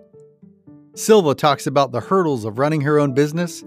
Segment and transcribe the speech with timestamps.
[0.94, 3.64] Silva talks about the hurdles of running her own business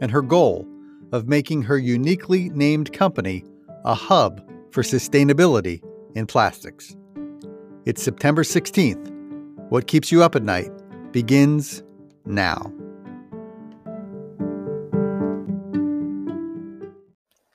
[0.00, 0.64] and her goal
[1.10, 3.44] of making her uniquely named company
[3.84, 4.40] a hub
[4.70, 5.82] for sustainability
[6.14, 6.96] in plastics.
[7.86, 9.10] It's September 16th.
[9.68, 10.70] What Keeps You Up at Night
[11.10, 11.82] begins
[12.24, 12.72] now.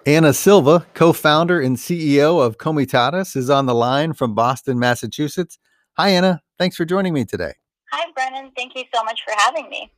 [0.05, 5.59] Anna Silva, co founder and CEO of Comitatus, is on the line from Boston, Massachusetts.
[5.95, 6.41] Hi, Anna.
[6.57, 7.53] Thanks for joining me today.
[7.91, 8.51] Hi, Brennan.
[8.55, 9.91] Thank you so much for having me.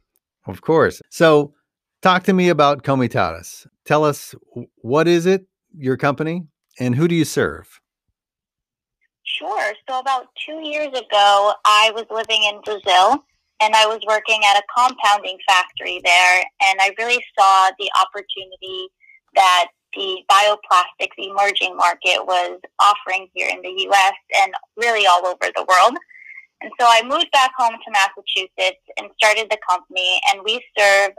[0.45, 1.01] Of course.
[1.09, 1.53] So,
[2.01, 3.65] talk to me about Comitatus.
[3.85, 4.35] Tell us
[4.81, 6.47] what is it, your company,
[6.79, 7.79] and who do you serve?
[9.23, 9.73] Sure.
[9.87, 13.23] So, about two years ago, I was living in Brazil
[13.61, 18.89] and I was working at a compounding factory there, and I really saw the opportunity
[19.35, 25.51] that the bioplastics emerging market was offering here in the US and really all over
[25.55, 25.97] the world.
[26.61, 31.11] And so I moved back home to Massachusetts and started the company, and we serve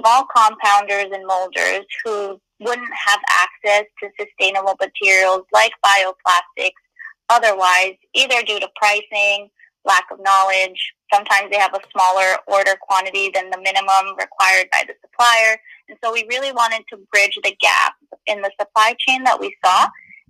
[0.00, 6.72] small compounders and molders who wouldn't have access to sustainable materials like bioplastics
[7.30, 9.48] otherwise, either due to pricing,
[9.84, 10.92] lack of knowledge.
[11.12, 15.58] Sometimes they have a smaller order quantity than the minimum required by the supplier.
[15.88, 17.94] And so we really wanted to bridge the gap
[18.26, 19.88] in the supply chain that we saw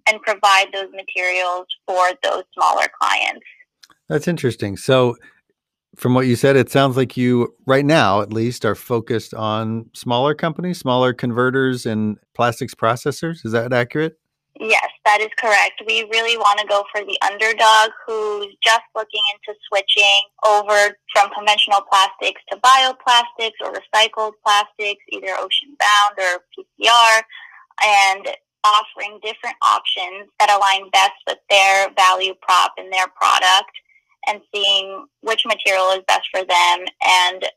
[0.09, 3.45] and provide those materials for those smaller clients.
[4.09, 4.77] That's interesting.
[4.77, 5.17] So,
[5.97, 9.91] from what you said, it sounds like you, right now at least, are focused on
[9.93, 13.45] smaller companies, smaller converters and plastics processors.
[13.45, 14.20] Is that accurate?
[14.63, 15.81] Yes, that is correct.
[15.87, 21.31] We really want to go for the underdog who's just looking into switching over from
[21.33, 27.23] conventional plastics to bioplastics or recycled plastics, either ocean bound or PCR,
[27.83, 33.73] and offering different options that align best with their value prop and their product
[34.29, 36.85] and seeing which material is best for them
[37.25, 37.49] and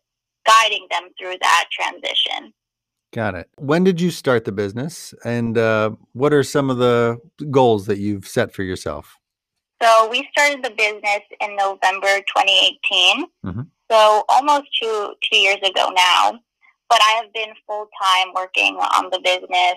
[0.46, 2.54] guiding them through that transition.
[3.14, 3.48] Got it.
[3.58, 7.20] When did you start the business, and uh, what are some of the
[7.52, 9.18] goals that you've set for yourself?
[9.82, 13.26] So we started the business in November 2018.
[13.46, 13.62] Mm-hmm.
[13.92, 16.40] So almost two two years ago now.
[16.90, 19.76] But I have been full time working on the business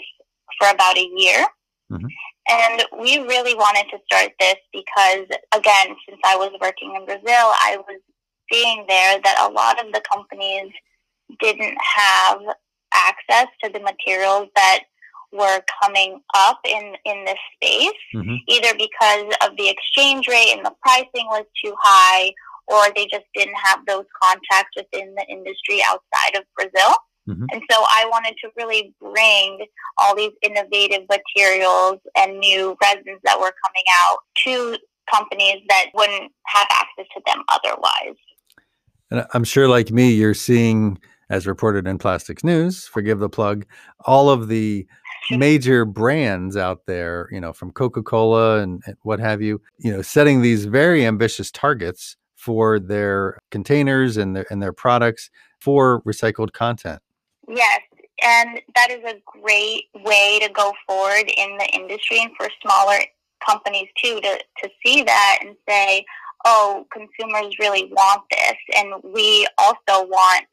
[0.59, 1.47] for about a year.
[1.93, 2.07] Mm-hmm.
[2.49, 7.25] And we really wanted to start this because, again, since I was working in Brazil,
[7.29, 8.01] I was
[8.53, 10.73] seeing there that a lot of the companies
[11.41, 12.39] didn't have
[12.97, 14.81] access to the materials that
[15.33, 18.37] were coming up in, in this space, mm-hmm.
[18.49, 22.33] either because of the exchange rate and the pricing was too high,
[22.69, 26.97] or they just didn't have those contacts within the industry outside of Brazil.
[27.29, 27.47] Mm-hmm.
[27.53, 29.67] And so I wanted to really bring
[29.99, 34.79] all these innovative materials and new resins that were coming out to
[35.13, 38.17] companies that wouldn't have access to them otherwise.
[39.11, 40.99] And I'm sure, like me, you're seeing
[41.31, 43.67] as reported in Plastics News, forgive the plug,
[44.05, 44.87] all of the
[45.31, 50.03] major brands out there, you know, from Coca-Cola and, and, what have you, you know,
[50.03, 55.31] setting these very ambitious targets for their containers and their and their products
[55.61, 57.01] for recycled content.
[57.49, 57.81] Yes,
[58.23, 62.99] and that is a great way to go forward in the industry and for smaller
[63.45, 66.05] companies too to to see that and say,
[66.45, 70.47] "Oh, consumers really want this and we also want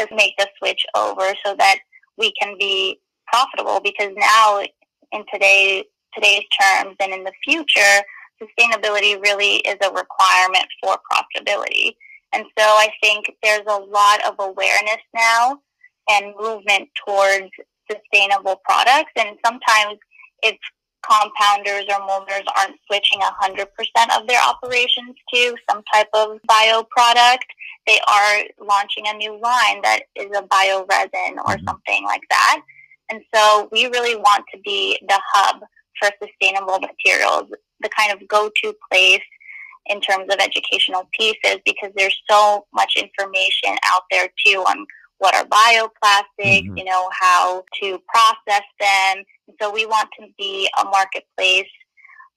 [0.00, 1.78] to make the switch over so that
[2.18, 4.60] we can be profitable because now
[5.12, 5.84] in today
[6.14, 8.02] today's terms and in the future
[8.42, 11.92] sustainability really is a requirement for profitability
[12.32, 15.58] And so I think there's a lot of awareness now
[16.10, 17.50] and movement towards
[17.90, 19.12] sustainable products.
[19.16, 19.98] And sometimes
[20.42, 20.56] if
[21.08, 23.66] compounders or molders aren't switching 100%
[24.18, 27.46] of their operations to some type of bio product,
[27.86, 31.66] they are launching a new line that is a bio resin or mm-hmm.
[31.66, 32.60] something like that.
[33.10, 35.62] And so we really want to be the hub
[36.00, 37.50] for sustainable materials,
[37.80, 39.22] the kind of go to place
[39.86, 44.84] in terms of educational pieces because there's so much information out there too on
[45.18, 46.76] what are bioplastics, mm-hmm.
[46.76, 49.24] you know, how to process them.
[49.48, 51.68] And so we want to be a marketplace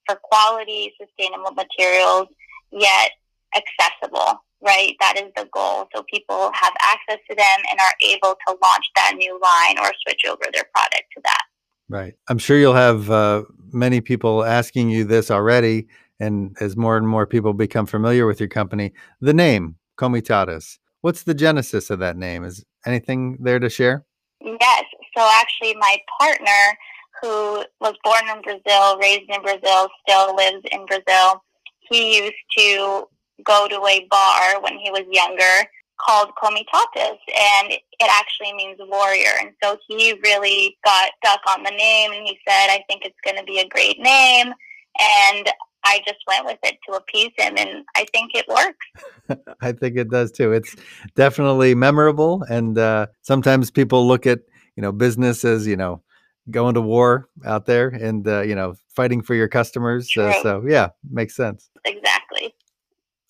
[0.06, 2.28] for quality, sustainable materials,
[2.72, 3.10] yet
[3.54, 4.94] accessible, right?
[5.00, 5.88] That is the goal.
[5.94, 9.92] So people have access to them and are able to launch that new line or
[10.06, 11.42] switch over their product to that.
[11.88, 12.14] Right.
[12.28, 13.42] I'm sure you'll have uh,
[13.72, 15.88] many people asking you this already.
[16.20, 21.24] And as more and more people become familiar with your company, the name Comitatus, what's
[21.24, 22.44] the genesis of that name?
[22.44, 24.04] Is anything there to share?
[24.40, 24.84] Yes.
[25.16, 26.78] So actually, my partner,
[27.20, 31.42] who was born in Brazil, raised in Brazil, still lives in Brazil,
[31.90, 33.04] he used to
[33.44, 35.68] go to a bar when he was younger
[36.00, 39.32] called Comitatus, and it actually means warrior.
[39.40, 43.20] And so he really got stuck on the name, and he said, I think it's
[43.24, 44.52] going to be a great name.
[44.98, 45.48] And
[45.84, 49.40] I just went with it to appease him, and I think it works.
[49.60, 50.52] I think it does too.
[50.52, 50.76] It's
[51.14, 54.40] definitely memorable, and uh, sometimes people look at
[54.76, 56.02] you know business as you know
[56.50, 60.10] going to war out there and uh, you know fighting for your customers.
[60.16, 61.70] Uh, so yeah, makes sense.
[61.84, 62.54] Exactly.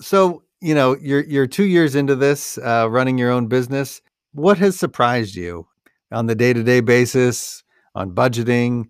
[0.00, 4.00] So you know you're you're two years into this, uh, running your own business.
[4.32, 5.66] What has surprised you
[6.12, 7.62] on the day to day basis
[7.94, 8.86] on budgeting?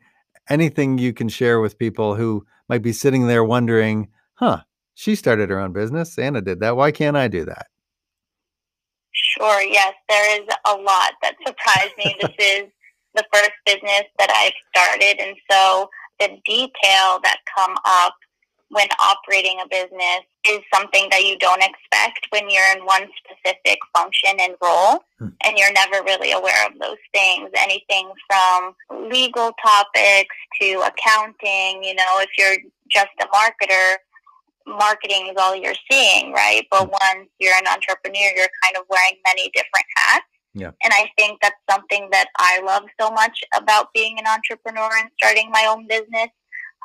[0.49, 4.61] Anything you can share with people who might be sitting there wondering, huh,
[4.95, 6.17] she started her own business.
[6.17, 6.77] Anna did that.
[6.77, 7.67] Why can't I do that?
[9.13, 9.61] Sure.
[9.61, 12.15] Yes, there is a lot that surprised me.
[12.21, 12.69] this is
[13.17, 15.21] the first business that I've started.
[15.21, 15.91] And so
[16.21, 18.15] the detail that come up
[18.71, 23.79] when operating a business is something that you don't expect when you're in one specific
[23.95, 25.29] function and role hmm.
[25.45, 28.75] and you're never really aware of those things anything from
[29.11, 32.57] legal topics to accounting you know if you're
[32.89, 33.97] just a marketer
[34.67, 36.91] marketing is all you're seeing right but hmm.
[36.91, 40.73] once you're an entrepreneur you're kind of wearing many different hats yeah.
[40.83, 45.09] And I think that's something that I love so much about being an entrepreneur and
[45.17, 46.29] starting my own business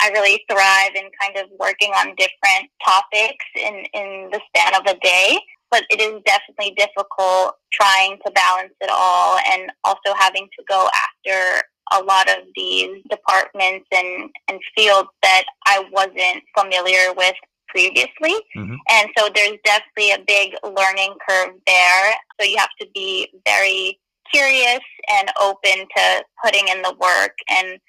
[0.01, 4.85] I really thrive in kind of working on different topics in, in the span of
[4.87, 5.39] a day.
[5.71, 10.87] But it is definitely difficult trying to balance it all and also having to go
[10.93, 17.35] after a lot of these departments and, and fields that I wasn't familiar with
[17.67, 18.35] previously.
[18.55, 18.75] Mm-hmm.
[18.89, 22.13] And so there's definitely a big learning curve there.
[22.39, 23.99] So you have to be very
[24.33, 24.81] curious
[25.11, 27.79] and open to putting in the work and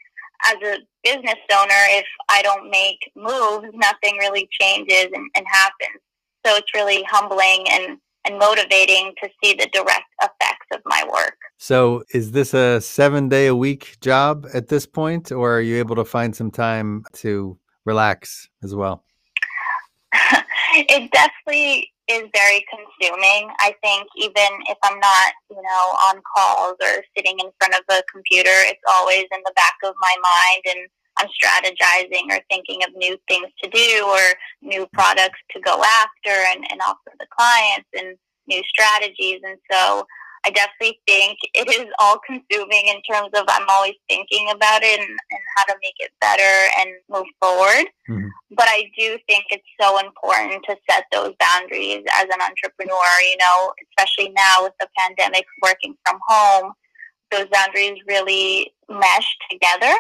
[0.45, 6.01] as a business owner, if I don't make moves, nothing really changes and, and happens.
[6.45, 11.37] So it's really humbling and, and motivating to see the direct effects of my work.
[11.59, 15.79] So, is this a seven day a week job at this point, or are you
[15.79, 19.05] able to find some time to relax as well?
[20.75, 23.51] it definitely is very consuming.
[23.59, 27.83] I think even if I'm not, you know, on calls or sitting in front of
[27.91, 30.89] a computer, it's always in the back of my mind and
[31.19, 34.21] I'm strategizing or thinking of new things to do or
[34.63, 38.17] new products to go after and, and offer the clients and
[38.47, 39.41] new strategies.
[39.43, 40.07] And so
[40.47, 45.01] I definitely think it is all consuming in terms of I'm always thinking about it
[45.01, 47.87] and, and how to make it better and move forward.
[48.09, 48.29] Mm-hmm.
[48.53, 53.37] But I do think it's so important to set those boundaries as an entrepreneur, you
[53.39, 56.73] know, especially now with the pandemic working from home,
[57.33, 59.93] those boundaries really mesh together.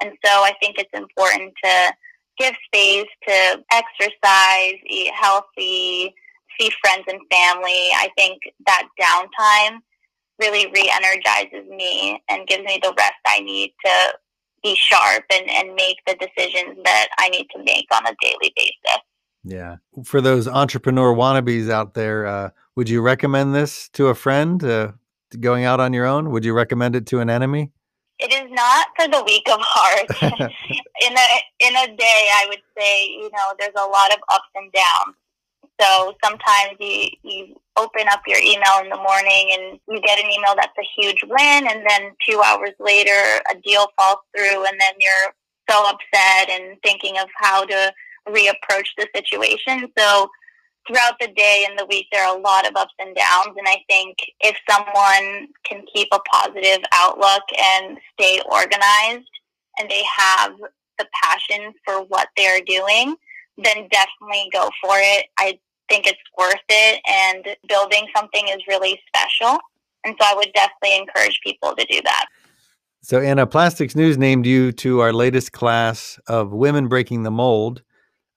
[0.00, 1.94] And so I think it's important to
[2.38, 6.14] give space to exercise, eat healthy,
[6.60, 7.88] see friends and family.
[7.96, 9.78] I think that downtime
[10.40, 14.14] really re-energizes me and gives me the rest I need to
[14.62, 18.52] be sharp and, and make the decisions that I need to make on a daily
[18.56, 19.02] basis.
[19.44, 19.76] Yeah.
[20.04, 24.92] For those entrepreneur wannabes out there, uh, would you recommend this to a friend uh,
[25.38, 26.30] going out on your own?
[26.30, 27.70] Would you recommend it to an enemy?
[28.18, 30.06] It is not for the weak of heart.
[30.22, 31.26] in a
[31.60, 35.16] in a day, I would say you know there's a lot of ups and downs.
[35.80, 40.30] So sometimes you, you open up your email in the morning and you get an
[40.30, 44.80] email that's a huge win, and then two hours later, a deal falls through, and
[44.80, 45.34] then you're
[45.68, 47.92] so upset and thinking of how to
[48.28, 49.90] reapproach the situation.
[49.98, 50.28] So
[50.86, 53.56] throughout the day and the week, there are a lot of ups and downs.
[53.56, 59.30] And I think if someone can keep a positive outlook and stay organized
[59.78, 60.52] and they have
[60.98, 63.16] the passion for what they're doing,
[63.56, 65.26] then definitely go for it.
[65.38, 65.58] I
[65.88, 69.58] think it's worth it and building something is really special.
[70.04, 72.26] And so I would definitely encourage people to do that.
[73.02, 77.82] So, Anna, Plastics News named you to our latest class of Women Breaking the Mold.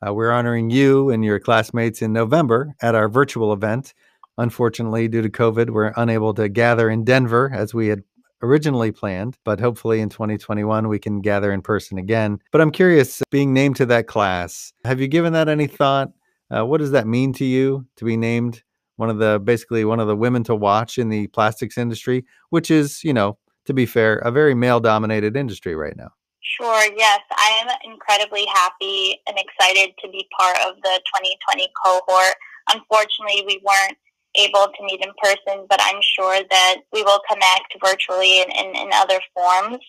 [0.06, 3.94] Uh, we're honoring you and your classmates in November at our virtual event.
[4.38, 8.04] Unfortunately, due to COVID, we're unable to gather in Denver as we had
[8.42, 12.40] originally planned, but hopefully in 2021 we can gather in person again.
[12.52, 16.12] But I'm curious, being named to that class, have you given that any thought?
[16.50, 18.64] Uh, what does that mean to you to be named
[18.96, 22.72] one of the basically one of the women to watch in the plastics industry, which
[22.72, 26.10] is, you know, to be fair, a very male dominated industry right now?
[26.42, 27.20] Sure, yes.
[27.32, 32.36] I am incredibly happy and excited to be part of the 2020 cohort.
[32.74, 33.98] Unfortunately, we weren't
[34.38, 38.76] able to meet in person, but I'm sure that we will connect virtually in, in,
[38.76, 39.80] in other forms.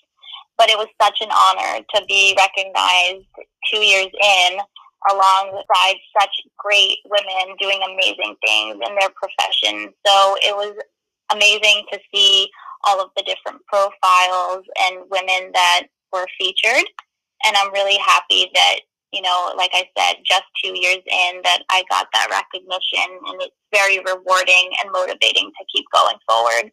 [0.57, 3.27] But it was such an honor to be recognized
[3.71, 4.59] two years in
[5.11, 9.93] alongside such great women doing amazing things in their profession.
[10.05, 10.75] So it was
[11.31, 12.49] amazing to see
[12.85, 16.85] all of the different profiles and women that were featured.
[17.45, 18.81] And I'm really happy that,
[19.13, 23.43] you know, like I said, just two years in that I got that recognition and
[23.43, 26.73] it's very rewarding and motivating to keep going forward.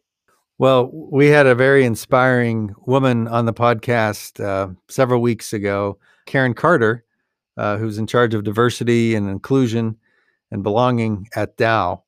[0.58, 6.54] Well, we had a very inspiring woman on the podcast uh, several weeks ago, Karen
[6.54, 7.04] Carter,
[7.56, 9.96] uh, who's in charge of diversity and inclusion
[10.50, 12.04] and belonging at Dow.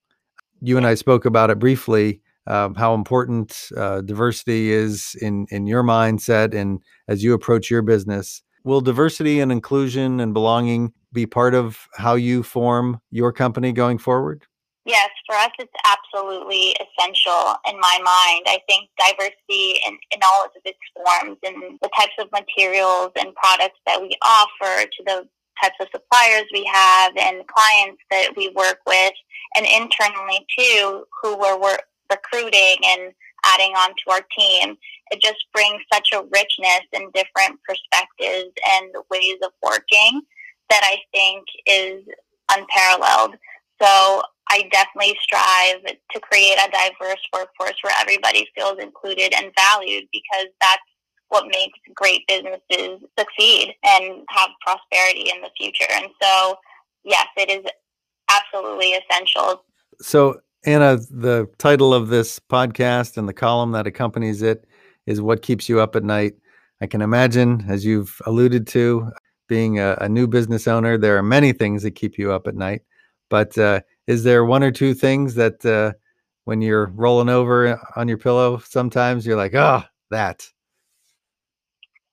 [0.61, 5.67] You and I spoke about it briefly, uh, how important uh, diversity is in, in
[5.67, 8.43] your mindset and as you approach your business.
[8.65, 13.99] Will diversity and inclusion and belonging be part of how you form your company going
[13.99, 14.45] forward?
[14.85, 18.47] Yes, for us, it's absolutely essential in my mind.
[18.47, 23.35] I think diversity in, in all of its forms and the types of materials and
[23.35, 25.29] products that we offer to the
[25.63, 29.13] types of suppliers we have and clients that we work with,
[29.57, 31.79] and internally too, who we're, we're
[32.11, 33.13] recruiting and
[33.45, 34.77] adding on to our team.
[35.11, 40.23] It just brings such a richness and different perspectives and ways of working
[40.71, 42.05] that I think is
[42.51, 43.37] unparalleled.
[43.81, 50.05] So I definitely strive to create a diverse workforce where everybody feels included and valued
[50.13, 50.83] because that's
[51.29, 55.91] what makes great businesses succeed and have prosperity in the future.
[55.93, 56.57] And so,
[57.05, 57.71] yes, it is
[58.31, 59.65] absolutely essential.
[60.01, 64.67] So, Anna, the title of this podcast and the column that accompanies it
[65.09, 66.35] is What Keeps You Up at Night.
[66.83, 69.11] I can imagine, as you've alluded to,
[69.49, 72.55] being a, a new business owner, there are many things that keep you up at
[72.55, 72.83] night.
[73.31, 75.95] But uh, is there one or two things that uh,
[76.45, 80.47] when you're rolling over on your pillow, sometimes you're like, oh, that?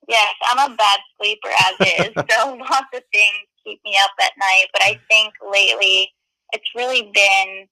[0.08, 4.32] Yes, I'm a bad sleeper as is, so lots of things keep me up at
[4.40, 4.68] night.
[4.72, 6.12] But I think lately
[6.54, 7.68] it's really been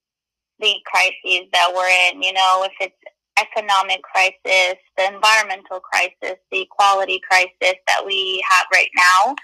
[0.59, 2.21] the crises that we're in.
[2.21, 8.65] You know, if it's economic crisis, the environmental crisis, the equality crisis that we have
[8.73, 9.35] right now,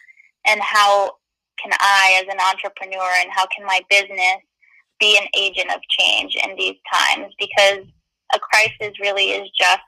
[0.48, 1.12] and how
[1.62, 4.40] can I, as an entrepreneur, and how can my business
[5.00, 7.34] be an agent of change in these times?
[7.40, 7.86] Because
[8.34, 9.82] a crisis really is just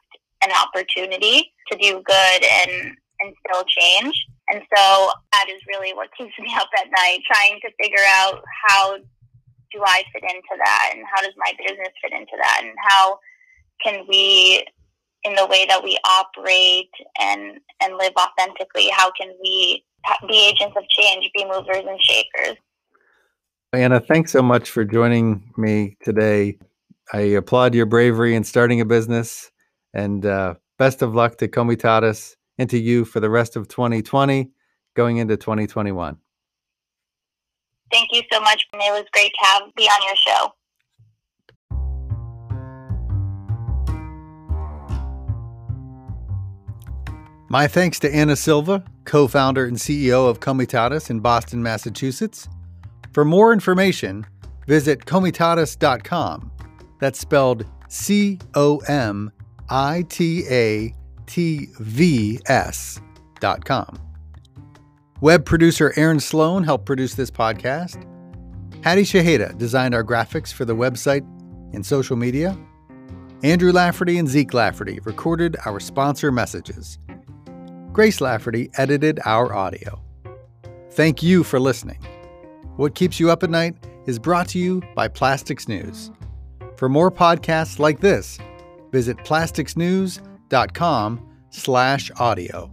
[0.44, 4.18] an opportunity to do good and and still change.
[4.50, 8.44] And so that is really what keeps me up at night, trying to figure out
[8.68, 12.74] how do I fit into that and how does my business fit into that and
[12.90, 13.20] how
[13.84, 14.66] can we
[15.24, 19.84] in the way that we operate and and live authentically how can we
[20.28, 22.58] be agents of change be movers and shakers?
[23.74, 26.58] Anna thanks so much for joining me today.
[27.14, 29.52] I applaud your bravery in starting a business
[29.94, 34.50] and uh, best of luck to comitatus and to you for the rest of 2020
[34.96, 36.18] going into 2021
[37.92, 40.54] thank you so much it was great to have be on your show
[47.52, 52.48] My thanks to Anna Silva, co founder and CEO of Comitatus in Boston, Massachusetts.
[53.12, 54.26] For more information,
[54.68, 56.50] visit comitatus.com.
[57.02, 59.34] That's spelled C O M
[59.70, 64.00] I T A T V S.com.
[65.20, 68.02] Web producer Aaron Sloan helped produce this podcast.
[68.82, 71.28] Hattie Shaheda designed our graphics for the website
[71.74, 72.58] and social media.
[73.44, 76.98] Andrew Lafferty and Zeke Lafferty recorded our sponsor messages.
[77.94, 80.02] Grace Lafferty edited our audio.
[80.92, 82.00] Thank you for listening.
[82.78, 86.10] What Keeps You Up at Night is brought to you by Plastics News.
[86.78, 88.40] For more podcasts like this,
[88.92, 92.72] visit plasticsnews.com slash audio.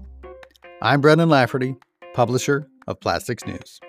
[0.82, 1.74] I'm Brennan Lafferty,
[2.14, 3.80] publisher of Plastics News.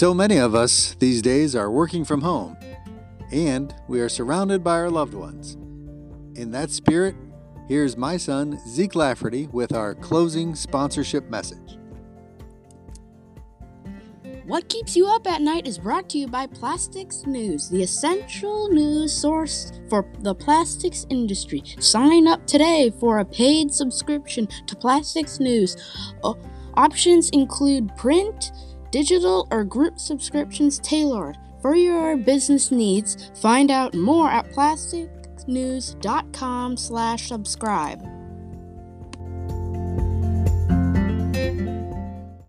[0.00, 2.56] So many of us these days are working from home,
[3.30, 5.58] and we are surrounded by our loved ones.
[6.40, 7.14] In that spirit,
[7.68, 11.76] here's my son, Zeke Lafferty, with our closing sponsorship message.
[14.46, 18.70] What Keeps You Up at Night is brought to you by Plastics News, the essential
[18.70, 21.62] news source for the plastics industry.
[21.78, 25.76] Sign up today for a paid subscription to Plastics News.
[26.74, 28.50] options include print,
[28.90, 33.30] digital, or group subscriptions tailored for your business needs.
[33.40, 38.19] Find out more at plasticsnews.com slash subscribe.